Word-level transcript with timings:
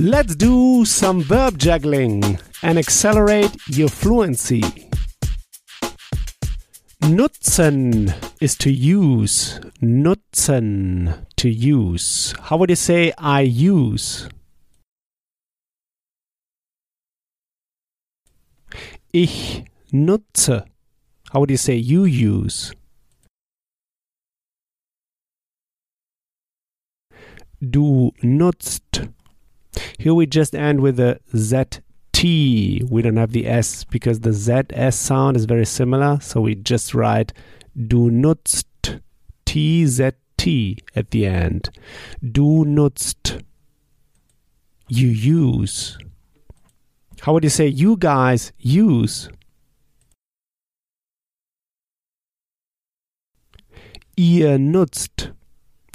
Let's 0.00 0.36
do 0.36 0.84
some 0.84 1.22
verb 1.22 1.58
juggling 1.58 2.38
and 2.62 2.78
accelerate 2.78 3.50
your 3.66 3.88
fluency. 3.88 4.62
Nutzen 7.02 8.14
is 8.40 8.54
to 8.58 8.70
use. 8.70 9.58
Nutzen, 9.82 11.26
to 11.34 11.48
use. 11.48 12.32
How 12.42 12.58
would 12.58 12.70
you 12.70 12.76
say 12.76 13.12
I 13.18 13.40
use? 13.40 14.28
Ich 19.12 19.64
nutze. 19.92 20.64
How 21.32 21.40
would 21.40 21.50
you 21.50 21.56
say 21.56 21.74
you 21.74 22.04
use? 22.04 22.72
Du 27.60 28.12
nutzt. 28.22 28.87
Here 30.00 30.14
we 30.14 30.26
just 30.26 30.54
end 30.54 30.80
with 30.80 31.00
a 31.00 31.18
ZT. 31.34 32.88
We 32.88 33.02
don't 33.02 33.16
have 33.16 33.32
the 33.32 33.48
S 33.48 33.82
because 33.82 34.20
the 34.20 34.30
ZS 34.30 34.94
sound 34.94 35.36
is 35.36 35.44
very 35.44 35.66
similar. 35.66 36.20
So 36.20 36.40
we 36.40 36.54
just 36.54 36.94
write 36.94 37.32
Du 37.76 38.08
nutzt 38.08 39.00
TZT 39.44 40.78
at 40.94 41.10
the 41.10 41.26
end. 41.26 41.70
Du 42.22 42.64
nutzt. 42.64 43.42
You 44.88 45.08
use. 45.08 45.98
How 47.22 47.32
would 47.32 47.42
you 47.42 47.50
say 47.50 47.66
you 47.66 47.96
guys 47.96 48.52
use? 48.58 49.28
Ihr 54.16 54.58
nutzt. 54.58 55.32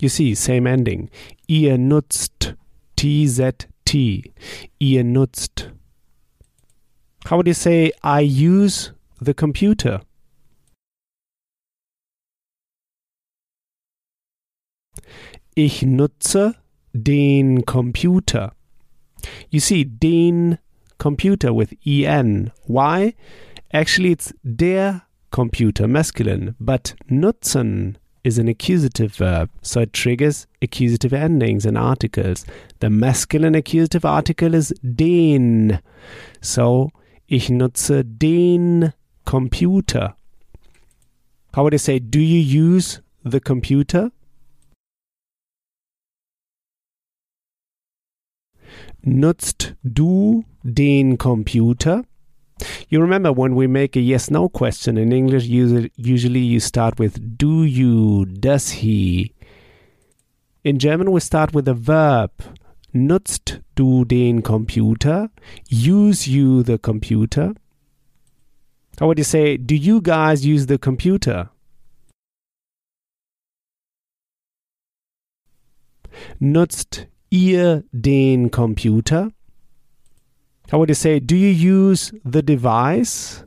You 0.00 0.08
see, 0.08 0.34
same 0.34 0.66
ending. 0.66 1.10
Ihr 1.48 1.76
nutzt. 1.76 2.54
TZT. 2.96 3.69
Ihr 3.94 5.04
nutzt. 5.04 5.72
How 7.26 7.36
would 7.36 7.46
you 7.46 7.54
say 7.54 7.92
I 8.02 8.20
use 8.22 8.92
the 9.20 9.34
computer? 9.34 10.00
Ich 15.54 15.82
nutze 15.82 16.54
den 16.92 17.66
Computer. 17.66 18.52
You 19.50 19.60
see, 19.60 19.84
den 19.84 20.58
computer 20.98 21.52
with 21.52 21.74
en. 21.84 22.52
Why? 22.66 23.14
Actually, 23.72 24.12
it's 24.12 24.32
der 24.42 25.02
Computer, 25.30 25.86
masculine, 25.86 26.54
but 26.58 26.94
nutzen 27.08 27.98
is 28.22 28.38
an 28.38 28.48
accusative 28.48 29.14
verb, 29.14 29.50
so 29.62 29.80
it 29.80 29.92
triggers 29.92 30.46
accusative 30.60 31.12
endings 31.12 31.64
and 31.64 31.78
articles. 31.78 32.44
The 32.80 32.90
masculine 32.90 33.54
accusative 33.54 34.04
article 34.04 34.54
is 34.54 34.74
den. 34.82 35.80
So, 36.40 36.90
ich 37.28 37.48
nutze 37.48 38.04
den 38.04 38.92
Computer. 39.24 40.16
How 41.54 41.62
would 41.64 41.74
I 41.74 41.78
say, 41.78 41.98
do 41.98 42.20
you 42.20 42.38
use 42.38 43.00
the 43.24 43.40
computer? 43.40 44.12
Nutzt 49.02 49.74
du 49.82 50.44
den 50.62 51.16
Computer? 51.16 52.04
You 52.88 53.00
remember 53.00 53.32
when 53.32 53.54
we 53.54 53.66
make 53.66 53.96
a 53.96 54.00
yes 54.00 54.30
no 54.30 54.48
question 54.48 54.98
in 54.98 55.12
English, 55.12 55.44
usually 55.44 56.40
you 56.40 56.60
start 56.60 56.98
with 56.98 57.38
do 57.38 57.64
you, 57.64 58.26
does 58.26 58.70
he. 58.70 59.34
In 60.64 60.78
German, 60.78 61.10
we 61.10 61.20
start 61.20 61.54
with 61.54 61.66
a 61.68 61.74
verb. 61.74 62.30
Nutzt 62.92 63.60
du 63.76 64.04
den 64.04 64.42
Computer? 64.42 65.30
Use 65.68 66.26
you 66.26 66.62
the 66.62 66.76
computer? 66.76 67.54
How 68.98 69.06
would 69.06 69.18
you 69.18 69.24
say, 69.24 69.56
do 69.56 69.74
you 69.74 70.00
guys 70.00 70.44
use 70.44 70.66
the 70.66 70.76
computer? 70.76 71.48
Nutzt 76.40 77.06
ihr 77.30 77.84
den 77.98 78.50
Computer? 78.50 79.30
How 80.70 80.78
would 80.78 80.88
you 80.88 80.94
say, 80.94 81.18
do 81.18 81.34
you 81.34 81.48
use 81.48 82.12
the 82.24 82.42
device? 82.42 83.44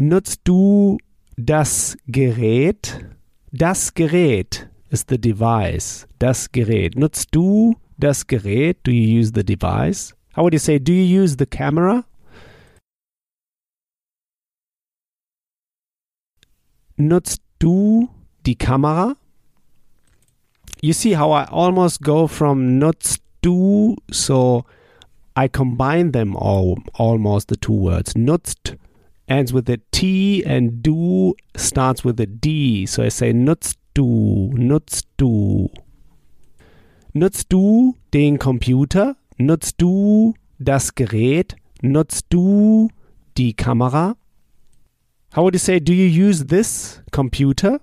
Nutzt 0.00 0.40
du 0.42 0.98
das 1.36 1.96
Gerät? 2.08 3.06
Das 3.52 3.94
Gerät 3.94 4.68
is 4.90 5.04
the 5.08 5.16
device. 5.16 6.08
Das 6.18 6.50
Gerät. 6.50 6.96
Nutzt 6.96 7.28
du 7.30 7.76
das 7.96 8.26
Gerät? 8.26 8.78
Do 8.82 8.90
you 8.90 9.20
use 9.20 9.30
the 9.32 9.44
device? 9.44 10.12
How 10.34 10.42
would 10.42 10.52
you 10.52 10.58
say, 10.58 10.80
do 10.80 10.92
you 10.92 11.04
use 11.22 11.36
the 11.38 11.46
camera? 11.46 12.04
Nutzt 16.96 17.42
du 17.60 18.08
die 18.44 18.56
Kamera? 18.56 19.19
You 20.82 20.92
see 20.92 21.12
how 21.12 21.32
I 21.32 21.44
almost 21.44 22.00
go 22.02 22.26
from 22.26 22.80
nutzt 22.80 23.20
to, 23.42 23.96
so 24.10 24.64
I 25.36 25.48
combine 25.48 26.12
them 26.12 26.36
all, 26.36 26.78
almost 26.94 27.48
the 27.48 27.56
two 27.56 27.72
words. 27.72 28.14
Nutzt 28.14 28.76
ends 29.28 29.52
with 29.52 29.68
a 29.68 29.78
T 29.92 30.42
and 30.44 30.82
do 30.82 31.34
starts 31.56 32.04
with 32.04 32.18
a 32.20 32.26
D. 32.26 32.86
So 32.86 33.02
I 33.02 33.08
say 33.08 33.32
nutzt 33.32 33.76
du, 33.94 34.50
nutzt 34.54 35.06
du. 35.16 35.68
Nutzt 37.14 37.52
du 37.52 37.96
den 38.12 38.38
Computer? 38.38 39.16
Nutzt 39.38 39.80
du 39.80 40.34
das 40.58 40.94
Gerät? 40.94 41.56
Nutzt 41.82 42.26
du 42.30 42.88
die 43.36 43.52
Kamera? 43.52 44.16
How 45.34 45.42
would 45.42 45.54
you 45.54 45.58
say, 45.58 45.78
do 45.78 45.92
you 45.92 46.06
use 46.06 46.46
this 46.46 47.00
computer? 47.12 47.80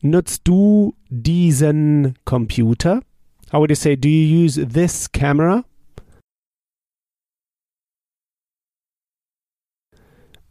Nutzt 0.00 0.46
du 0.46 0.94
diesen 1.10 2.14
Computer? 2.24 3.02
How 3.50 3.60
would 3.60 3.70
you 3.70 3.74
say, 3.74 3.96
do 3.96 4.08
you 4.08 4.44
use 4.44 4.54
this 4.54 5.10
camera? 5.10 5.64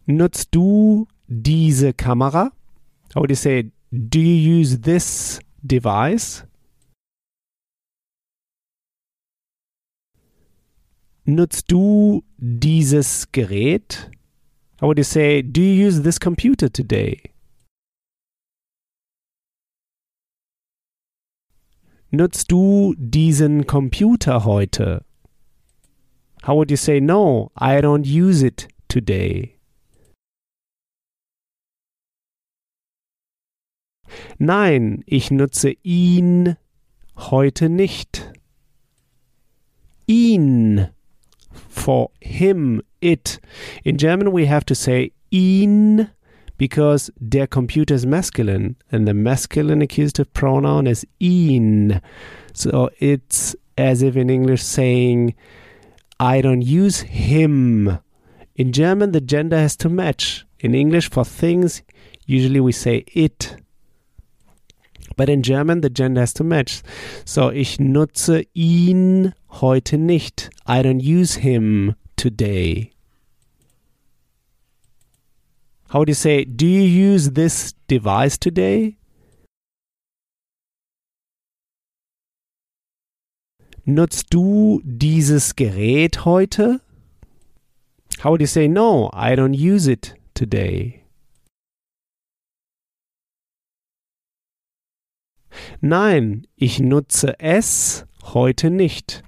Nutzt 0.06 0.54
du 0.54 1.08
diese 1.28 1.94
Kamera? 1.94 2.52
How 3.14 3.22
would 3.22 3.30
you 3.30 3.36
say, 3.36 3.72
do 3.92 4.20
you 4.20 4.60
use 4.60 4.82
this 4.82 5.40
device? 5.62 6.44
Nutzt 11.26 11.72
du 11.72 12.24
dieses 12.38 13.32
Gerät? 13.32 14.10
How 14.82 14.88
would 14.88 14.98
you 14.98 15.04
say, 15.04 15.42
do 15.42 15.62
you 15.62 15.88
use 15.88 16.02
this 16.02 16.20
computer 16.20 16.70
today? 16.70 17.22
Nutzt 22.10 22.52
du 22.52 22.96
diesen 22.98 23.68
Computer 23.68 24.46
heute? 24.46 25.04
How 26.44 26.56
would 26.56 26.72
you 26.72 26.78
say, 26.78 27.02
no, 27.02 27.52
I 27.60 27.82
don't 27.82 28.06
use 28.06 28.42
it 28.42 28.70
today? 28.88 29.58
Nein, 34.40 35.04
ich 35.06 35.32
nutze 35.32 35.76
ihn 35.84 36.56
heute 37.18 37.70
nicht. 37.70 38.32
Ihn. 40.08 40.88
For 41.70 42.12
him, 42.22 42.82
it. 43.02 43.40
In 43.84 43.98
German, 43.98 44.32
we 44.32 44.46
have 44.46 44.66
to 44.66 44.76
say 44.76 45.12
ihn 45.32 46.10
because 46.58 47.10
their 47.20 47.48
computer 47.48 47.94
is 47.94 48.06
masculine 48.06 48.76
and 48.92 49.08
the 49.08 49.14
masculine 49.14 49.82
accusative 49.82 50.32
pronoun 50.34 50.88
is 50.88 51.06
ihn. 51.20 52.02
So 52.54 52.90
it's 53.00 53.56
as 53.78 54.02
if 54.02 54.18
in 54.18 54.30
English 54.30 54.64
saying, 54.64 55.36
I 56.20 56.42
don't 56.42 56.64
use 56.64 57.02
him. 57.02 58.00
In 58.56 58.72
German, 58.72 59.12
the 59.12 59.22
gender 59.22 59.58
has 59.58 59.76
to 59.78 59.90
match. 59.90 60.46
In 60.60 60.74
English, 60.74 61.12
for 61.12 61.24
things, 61.24 61.84
usually 62.26 62.60
we 62.60 62.72
say 62.72 63.04
it. 63.14 63.56
But 65.16 65.30
in 65.30 65.44
German, 65.44 65.82
the 65.82 65.92
gender 65.92 66.22
has 66.22 66.34
to 66.34 66.44
match. 66.44 66.82
So, 67.26 67.50
ich 67.50 67.78
nutze 67.78 68.48
ihn 68.56 69.34
heute 69.62 69.98
nicht. 69.98 70.50
I 70.66 70.82
don't 70.82 71.00
use 71.00 71.36
him 71.36 71.96
today 72.16 72.97
how 75.90 76.00
would 76.00 76.10
you 76.10 76.16
say, 76.16 76.44
do 76.44 76.66
you 76.66 76.82
use 76.82 77.32
this 77.32 77.74
device 77.88 78.38
today? 78.38 78.98
Nutzt 83.86 84.30
du 84.30 84.82
dieses 84.84 85.56
Gerät 85.56 86.26
heute? 86.26 86.82
How 88.20 88.32
would 88.32 88.42
you 88.42 88.48
say, 88.48 88.68
no, 88.68 89.10
I 89.14 89.36
don't 89.36 89.54
use 89.54 89.88
it 89.88 90.16
today? 90.34 91.04
Nein, 95.82 96.46
ich 96.58 96.80
nutze 96.80 97.40
es 97.40 98.06
heute 98.34 98.70
nicht. 98.70 99.24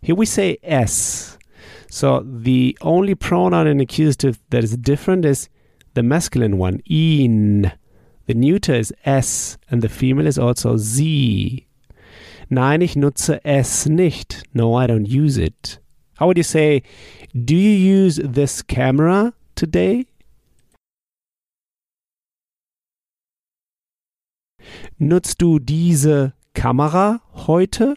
Here 0.00 0.16
we 0.16 0.24
say 0.24 0.58
es. 0.62 1.38
So 1.90 2.22
the 2.24 2.78
only 2.80 3.14
pronoun 3.14 3.66
in 3.66 3.80
accusative 3.80 4.38
that 4.48 4.64
is 4.64 4.76
different 4.78 5.24
is 5.26 5.50
the 5.94 6.02
masculine 6.02 6.58
one, 6.58 6.80
ihn. 6.88 7.72
The 8.26 8.34
neuter 8.34 8.74
is 8.74 8.92
es 9.04 9.58
and 9.70 9.82
the 9.82 9.88
female 9.88 10.26
is 10.26 10.38
also 10.38 10.76
sie. 10.76 11.66
Nein, 12.48 12.82
ich 12.82 12.94
nutze 12.94 13.40
es 13.44 13.86
nicht. 13.86 14.42
No, 14.54 14.74
I 14.74 14.86
don't 14.86 15.08
use 15.08 15.36
it. 15.36 15.78
How 16.14 16.26
would 16.26 16.36
you 16.36 16.42
say, 16.42 16.82
do 17.34 17.56
you 17.56 17.70
use 17.70 18.20
this 18.22 18.62
camera 18.62 19.32
today? 19.54 20.06
Nutzt 25.00 25.40
du 25.40 25.58
diese 25.58 26.34
Kamera 26.54 27.20
heute? 27.46 27.96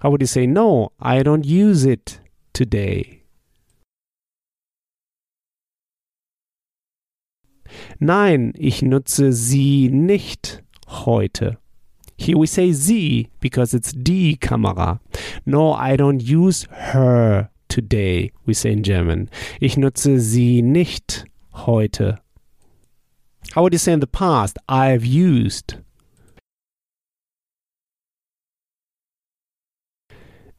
How 0.00 0.10
would 0.10 0.20
you 0.20 0.26
say, 0.26 0.46
no, 0.46 0.92
I 1.00 1.22
don't 1.22 1.46
use 1.46 1.84
it 1.84 2.20
today? 2.52 3.17
Nein, 7.98 8.52
ich 8.56 8.82
nutze 8.82 9.32
sie 9.32 9.88
nicht 9.88 10.62
heute. 10.88 11.58
Here 12.16 12.38
we 12.38 12.46
say 12.46 12.72
sie 12.72 13.28
because 13.40 13.74
it's 13.74 13.92
die 13.92 14.36
Kamera. 14.40 15.00
No, 15.44 15.72
I 15.72 15.96
don't 15.96 16.22
use 16.22 16.66
her 16.70 17.50
today, 17.68 18.32
we 18.44 18.54
say 18.54 18.72
in 18.72 18.82
German. 18.82 19.30
Ich 19.60 19.76
nutze 19.76 20.18
sie 20.20 20.62
nicht 20.62 21.24
heute. 21.52 22.18
How 23.54 23.62
would 23.62 23.72
you 23.72 23.78
say 23.78 23.92
in 23.92 24.00
the 24.00 24.06
past? 24.06 24.58
I've 24.68 25.04
used. 25.04 25.78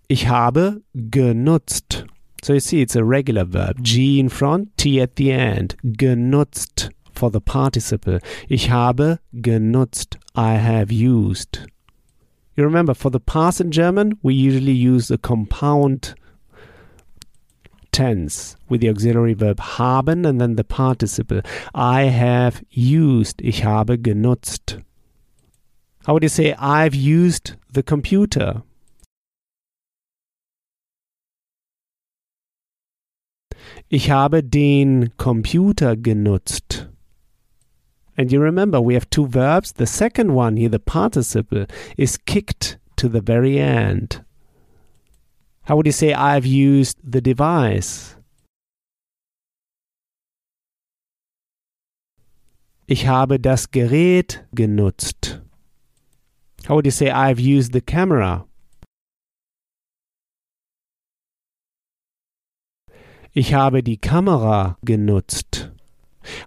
Ich 0.08 0.28
habe 0.28 0.82
genutzt. 0.96 2.06
So 2.42 2.54
you 2.54 2.60
see, 2.60 2.82
it's 2.82 2.96
a 2.96 3.04
regular 3.04 3.46
verb. 3.46 3.84
G 3.84 4.20
in 4.20 4.30
front, 4.30 4.76
T 4.78 5.02
at 5.02 5.18
the 5.18 5.32
end. 5.32 5.76
Genutzt 5.84 6.90
for 7.20 7.30
the 7.30 7.42
participle. 7.42 8.20
Ich 8.48 8.70
habe 8.70 9.20
genutzt. 9.34 10.18
I 10.36 10.56
have 10.56 10.92
used. 10.92 11.68
You 12.56 12.64
remember, 12.64 12.94
for 12.94 13.12
the 13.12 13.20
past 13.20 13.62
in 13.62 13.72
German, 13.72 14.18
we 14.24 14.34
usually 14.34 14.74
use 14.74 15.08
the 15.08 15.18
compound 15.18 16.16
tense 17.92 18.56
with 18.70 18.82
the 18.82 18.90
auxiliary 18.90 19.34
verb 19.34 19.60
haben 19.60 20.26
and 20.26 20.40
then 20.40 20.56
the 20.56 20.64
participle. 20.64 21.42
I 21.74 22.04
have 22.04 22.64
used. 22.70 23.42
Ich 23.42 23.64
habe 23.64 23.98
genutzt. 23.98 24.80
How 26.06 26.14
would 26.14 26.24
you 26.24 26.30
say, 26.30 26.54
I've 26.54 26.96
used 26.96 27.56
the 27.72 27.84
computer? 27.84 28.64
Ich 33.90 34.10
habe 34.12 34.44
den 34.44 35.12
Computer 35.18 35.98
genutzt. 35.98 36.90
And 38.20 38.34
you 38.34 38.42
remember, 38.42 38.82
we 38.82 38.96
have 38.96 39.10
two 39.10 39.28
verbs. 39.28 39.72
The 39.72 39.88
second 39.88 40.34
one 40.34 40.58
here, 40.58 40.68
the 40.68 40.78
participle, 40.78 41.68
is 41.96 42.18
kicked 42.18 42.78
to 42.98 43.08
the 43.08 43.22
very 43.22 43.58
end. 43.58 44.26
How 45.64 45.78
would 45.78 45.86
you 45.86 45.94
say, 45.94 46.12
I've 46.12 46.46
used 46.46 46.98
the 47.02 47.22
device? 47.22 48.18
Ich 52.90 53.06
habe 53.06 53.40
das 53.40 53.68
Gerät 53.72 54.44
genutzt. 54.54 55.40
How 56.68 56.76
would 56.76 56.86
you 56.86 56.92
say, 56.92 57.10
I've 57.10 57.40
used 57.40 57.72
the 57.72 57.80
camera? 57.80 58.46
Ich 63.34 63.54
habe 63.54 63.82
die 63.82 63.96
Kamera 63.96 64.76
genutzt. 64.84 65.72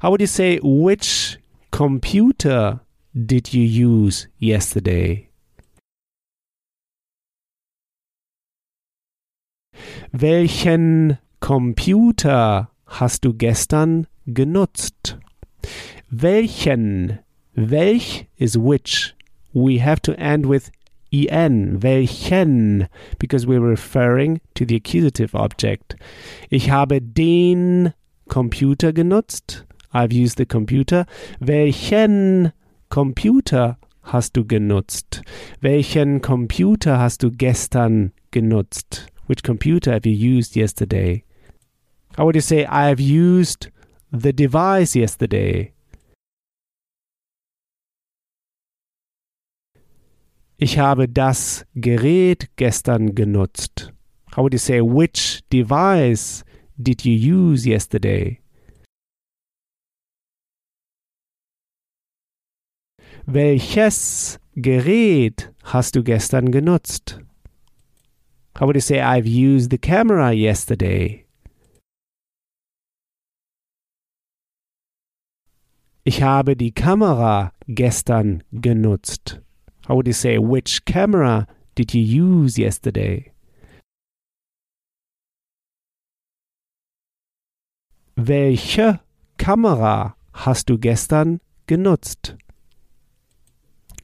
How 0.02 0.10
would 0.10 0.20
you 0.20 0.26
say, 0.26 0.60
which 0.62 1.38
computer 1.72 2.80
did 3.14 3.52
you 3.52 3.64
use 3.64 4.28
yesterday? 4.38 5.30
Welchen 10.12 11.18
Computer 11.40 12.68
hast 12.86 13.24
du 13.24 13.32
gestern 13.32 14.06
genutzt? 14.26 15.16
Welchen? 16.10 17.18
Welch 17.54 18.26
is 18.36 18.56
which. 18.56 19.14
We 19.54 19.78
have 19.78 20.00
to 20.02 20.12
end 20.18 20.46
with 20.46 20.70
en, 21.10 21.82
welchen, 21.82 22.88
because 23.18 23.46
we're 23.46 23.60
referring 23.60 24.40
to 24.54 24.64
the 24.66 24.76
accusative 24.76 25.34
object. 25.34 25.96
Ich 26.50 26.70
habe 26.70 27.00
den 27.00 27.94
Computer 28.28 28.92
genutzt. 28.92 29.64
I've 29.92 30.12
used 30.12 30.38
the 30.38 30.46
computer. 30.46 31.06
Welchen 31.40 32.52
Computer 32.88 33.78
hast 34.02 34.36
du 34.36 34.44
genutzt? 34.44 35.22
Welchen 35.60 36.20
Computer 36.20 36.98
hast 36.98 37.22
du 37.22 37.30
gestern 37.30 38.12
genutzt? 38.30 39.06
Which 39.26 39.42
computer 39.42 39.92
have 39.92 40.06
you 40.06 40.12
used 40.12 40.56
yesterday? 40.56 41.24
How 42.16 42.26
would 42.26 42.34
you 42.34 42.42
say, 42.42 42.66
I've 42.66 43.00
used 43.00 43.70
the 44.10 44.32
device 44.32 44.94
yesterday? 44.94 45.72
Ich 50.58 50.78
habe 50.78 51.08
das 51.08 51.64
Gerät 51.74 52.50
gestern 52.56 53.14
genutzt. 53.14 53.92
How 54.36 54.42
would 54.42 54.52
you 54.52 54.58
say, 54.58 54.80
which 54.80 55.42
device 55.50 56.44
did 56.76 57.04
you 57.04 57.14
use 57.14 57.66
yesterday? 57.66 58.41
Welches 63.26 64.40
Gerät 64.56 65.52
hast 65.62 65.94
du 65.94 66.02
gestern 66.02 66.50
genutzt? 66.50 67.20
How 68.58 68.66
would 68.66 68.74
you 68.74 68.80
say, 68.80 69.00
I've 69.00 69.26
used 69.26 69.70
the 69.70 69.78
camera 69.78 70.32
yesterday? 70.32 71.24
Ich 76.04 76.20
habe 76.20 76.56
die 76.56 76.72
Kamera 76.72 77.52
gestern 77.68 78.42
genutzt. 78.50 79.40
How 79.86 79.94
would 79.94 80.08
you 80.08 80.12
say, 80.12 80.36
which 80.38 80.84
camera 80.84 81.46
did 81.76 81.94
you 81.94 82.02
use 82.02 82.58
yesterday? 82.58 83.32
Welche 88.16 89.00
Kamera 89.38 90.16
hast 90.32 90.68
du 90.68 90.76
gestern 90.76 91.40
genutzt? 91.68 92.36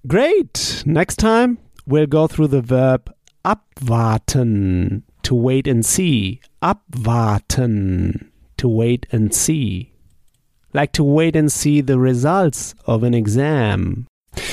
Great! 0.09 0.83
Next 0.87 1.17
time 1.17 1.59
we'll 1.87 2.07
go 2.07 2.27
through 2.27 2.49
the 2.49 2.63
verb 2.63 3.13
abwarten, 3.45 5.05
to 5.23 5.35
wait 5.35 5.69
and 5.69 5.85
see. 5.85 6.41
Abwarten, 6.63 8.33
to 8.57 8.69
wait 8.69 9.07
and 9.13 9.35
see. 9.35 9.93
Like 10.73 10.93
to 10.93 11.05
wait 11.05 11.37
and 11.37 11.53
see 11.53 11.83
the 11.83 11.99
results 11.99 12.75
of 12.87 13.03
an 13.03 13.13
exam. 13.13 14.07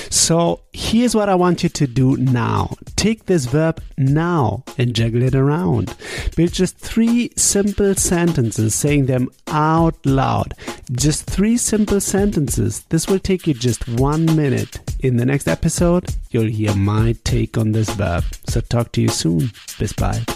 So 0.09 0.61
here's 0.73 1.15
what 1.15 1.29
I 1.29 1.35
want 1.35 1.63
you 1.63 1.69
to 1.69 1.87
do 1.87 2.17
now. 2.17 2.75
Take 2.95 3.25
this 3.25 3.45
verb 3.45 3.81
now 3.97 4.63
and 4.77 4.95
juggle 4.95 5.23
it 5.23 5.35
around. 5.35 5.95
Build 6.35 6.53
just 6.53 6.77
three 6.77 7.31
simple 7.35 7.95
sentences, 7.95 8.75
saying 8.75 9.05
them 9.05 9.29
out 9.47 10.03
loud. 10.05 10.53
Just 10.91 11.25
three 11.25 11.57
simple 11.57 12.01
sentences. 12.01 12.83
This 12.89 13.07
will 13.07 13.19
take 13.19 13.47
you 13.47 13.53
just 13.53 13.87
one 13.87 14.25
minute. 14.35 14.79
In 14.99 15.17
the 15.17 15.25
next 15.25 15.47
episode, 15.47 16.15
you'll 16.31 16.51
hear 16.51 16.75
my 16.75 17.15
take 17.23 17.57
on 17.57 17.71
this 17.71 17.89
verb. 17.89 18.23
So 18.47 18.61
talk 18.61 18.91
to 18.93 19.01
you 19.01 19.09
soon. 19.09 19.51
Bis 19.79 19.93
bald. 19.93 20.34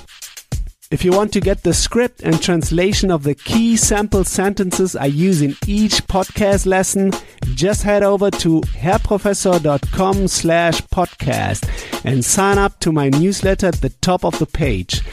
If 0.91 1.05
you 1.05 1.12
want 1.12 1.31
to 1.34 1.39
get 1.39 1.62
the 1.62 1.75
script 1.75 2.24
and 2.24 2.41
translation 2.41 3.12
of 3.12 3.22
the 3.22 3.36
key 3.36 3.77
sample 3.77 4.24
sentences 4.24 4.96
I 4.96 5.05
use 5.05 5.43
in 5.43 5.55
each 5.67 6.08
podcast 6.08 6.65
lesson, 6.65 7.12
just 7.53 7.84
head 7.84 8.01
over 8.01 8.31
to 8.31 8.62
herrprofessor.com 8.62 10.27
slash 10.27 10.81
podcast 10.88 11.69
and 12.03 12.25
sign 12.25 12.58
up 12.58 12.79
to 12.79 12.91
my 12.91 13.10
newsletter 13.10 13.67
at 13.67 13.81
the 13.81 13.91
top 14.01 14.25
of 14.25 14.39
the 14.39 14.48
page. 14.48 15.03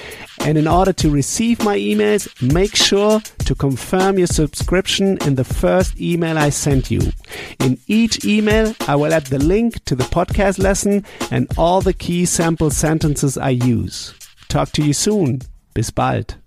And 0.40 0.56
in 0.56 0.66
order 0.66 0.94
to 0.94 1.10
receive 1.10 1.62
my 1.62 1.76
emails, 1.76 2.26
make 2.40 2.74
sure 2.74 3.20
to 3.20 3.54
confirm 3.54 4.16
your 4.16 4.28
subscription 4.28 5.18
in 5.26 5.34
the 5.34 5.44
first 5.44 6.00
email 6.00 6.38
I 6.38 6.48
sent 6.48 6.90
you. 6.90 7.12
In 7.60 7.78
each 7.86 8.24
email, 8.24 8.74
I 8.88 8.96
will 8.96 9.12
add 9.12 9.26
the 9.26 9.38
link 9.38 9.84
to 9.84 9.94
the 9.94 10.04
podcast 10.04 10.58
lesson 10.58 11.04
and 11.30 11.52
all 11.58 11.82
the 11.82 11.92
key 11.92 12.24
sample 12.24 12.70
sentences 12.70 13.36
I 13.36 13.50
use. 13.50 14.14
Talk 14.48 14.72
to 14.72 14.82
you 14.82 14.94
soon. 14.94 15.42
Bis 15.76 15.92
bald. 15.92 16.38